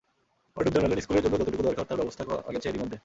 [0.57, 2.97] অর্ণব জানালেন, স্কুলের জন্য যতটুকু দরকার তার ব্যবস্থা করা গেছে এরই মধ্যে।